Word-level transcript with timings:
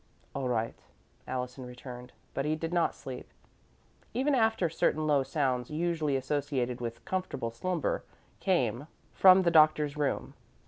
"All 0.33 0.47
right," 0.49 0.73
Allison 1.27 1.63
returned, 1.63 2.11
but 2.33 2.43
he 2.43 2.55
did 2.55 2.73
not 2.73 2.95
sleep, 2.95 3.29
even 4.15 4.33
after 4.33 4.67
certain 4.67 5.05
low 5.05 5.21
sounds 5.21 5.69
usually 5.69 6.15
associated 6.15 6.81
with 6.81 7.05
comfortable 7.05 7.51
slumber 7.51 8.03
came 8.39 8.87
from 9.13 9.43
the 9.43 9.51
doctor's 9.51 9.95
room. 9.95 10.33